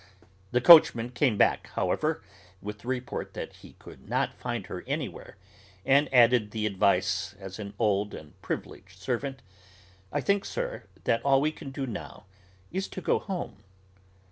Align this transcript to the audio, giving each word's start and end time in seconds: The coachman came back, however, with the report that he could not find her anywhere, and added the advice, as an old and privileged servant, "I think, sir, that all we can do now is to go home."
The 0.49 0.61
coachman 0.61 1.11
came 1.11 1.37
back, 1.37 1.67
however, 1.75 2.23
with 2.59 2.79
the 2.79 2.87
report 2.87 3.35
that 3.35 3.57
he 3.57 3.73
could 3.73 4.09
not 4.09 4.33
find 4.33 4.65
her 4.65 4.83
anywhere, 4.87 5.37
and 5.85 6.11
added 6.11 6.49
the 6.49 6.65
advice, 6.65 7.35
as 7.37 7.59
an 7.59 7.75
old 7.77 8.15
and 8.15 8.33
privileged 8.41 8.97
servant, 8.99 9.43
"I 10.11 10.19
think, 10.19 10.43
sir, 10.43 10.85
that 11.03 11.21
all 11.23 11.39
we 11.39 11.51
can 11.51 11.69
do 11.69 11.85
now 11.85 12.25
is 12.71 12.87
to 12.87 13.01
go 13.01 13.19
home." 13.19 13.57